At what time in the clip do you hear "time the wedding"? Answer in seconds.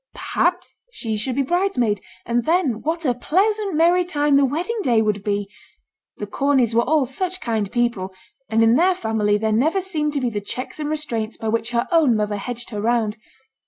4.03-4.79